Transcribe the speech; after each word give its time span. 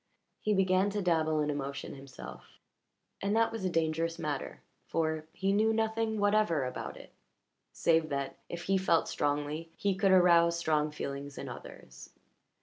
He 0.39 0.55
began 0.55 0.89
to 0.89 1.01
dabble 1.03 1.41
in 1.41 1.51
emotion 1.51 1.93
himself, 1.93 2.57
and 3.21 3.35
that 3.35 3.51
was 3.51 3.63
a 3.63 3.69
dangerous 3.69 4.17
matter, 4.17 4.63
for 4.87 5.27
he 5.31 5.53
knew 5.53 5.71
nothing 5.71 6.19
whatever 6.19 6.65
about 6.65 6.97
it 6.97 7.13
save 7.71 8.09
that, 8.09 8.39
if 8.49 8.63
he 8.63 8.79
felt 8.79 9.07
strongly, 9.07 9.69
he 9.75 9.93
could 9.93 10.11
arouse 10.11 10.57
strong 10.57 10.89
feeling 10.89 11.29
in 11.37 11.47
others. 11.47 12.09